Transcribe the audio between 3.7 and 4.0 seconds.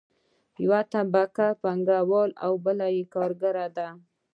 ده.